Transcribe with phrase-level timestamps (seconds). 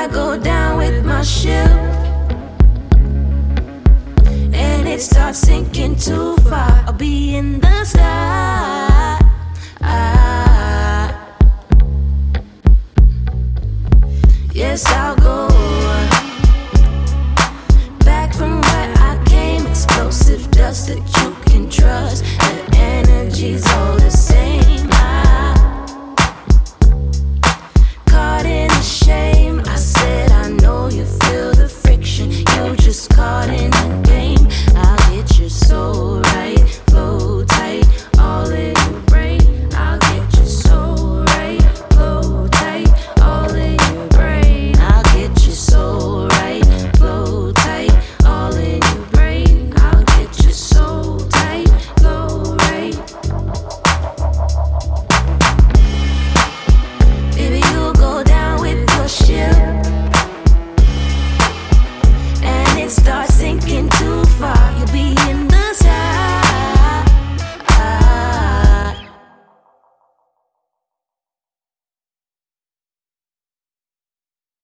[0.00, 1.68] I go down with my ship.
[4.54, 6.72] And it starts sinking too far.
[6.86, 9.18] I'll be in the sky.
[14.54, 15.48] Yes, I'll go
[17.98, 19.66] back from where I came.
[19.66, 22.24] Explosive dust that you can trust.